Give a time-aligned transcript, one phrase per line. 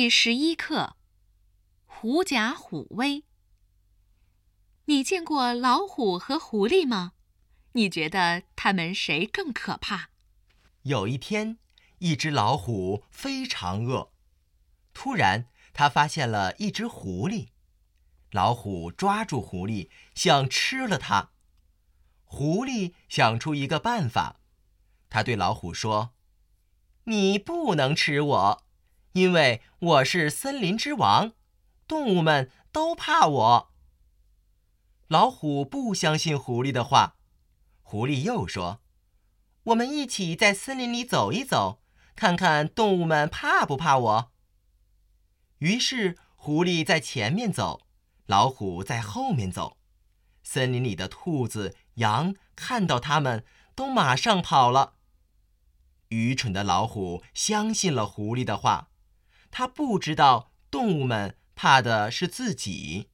[0.00, 0.96] 第十一课：
[1.84, 3.26] 狐假虎威。
[4.86, 7.12] 你见过老虎和狐狸吗？
[7.72, 10.08] 你觉得它们谁更可怕？
[10.84, 11.58] 有一天，
[11.98, 14.10] 一只老虎非常饿，
[14.94, 17.48] 突然，它发现了一只狐狸。
[18.30, 21.32] 老虎抓住狐狸，想吃了它。
[22.24, 24.40] 狐狸想出一个办法，
[25.10, 26.14] 他对老虎说
[27.04, 28.64] ：“你不能吃我。”
[29.12, 31.32] 因为我是森林之王，
[31.88, 33.72] 动物们都怕我。
[35.08, 37.16] 老虎不相信狐狸的话，
[37.82, 38.80] 狐狸又说
[39.64, 41.82] ：“我们一起在森林里走一走，
[42.14, 44.32] 看看动物们怕不怕我。”
[45.58, 47.82] 于是，狐狸在前面走，
[48.26, 49.76] 老虎在后面走。
[50.44, 54.94] 森林里的兔子、羊看到他们，都马上跑了。
[56.10, 58.89] 愚蠢的老虎相信了狐狸的话。
[59.50, 63.08] 他不知道动物们怕的是自己。